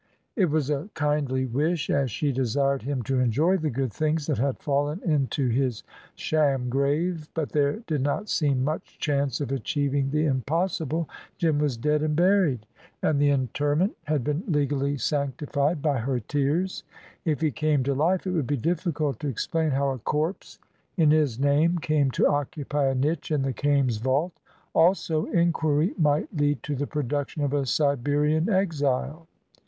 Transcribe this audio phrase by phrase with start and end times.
[0.35, 4.39] It was a kindly wish, as she desired him to enjoy the good things that
[4.39, 5.83] had fallen into his
[6.15, 7.29] sham grave.
[7.35, 11.07] But there did not seem much chance of achieving the impossible.
[11.37, 12.65] Jim was dead and buried,
[13.03, 16.83] and the interment had been legally sanctified by her tears.
[17.23, 20.57] If he came to life it would be difficult to explain how a corpse
[20.97, 24.33] in his name came to occupy a niche in the Kaimes vault.
[24.73, 29.27] Also, inquiry might lead to the production of a Siberian exile.